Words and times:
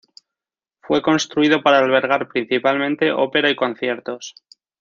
Fue 0.81 1.03
construido 1.03 1.61
para 1.61 1.77
albergar 1.77 2.27
principalmente 2.27 3.11
ópera 3.11 3.51
y 3.51 3.55
conciertos. 3.55 4.33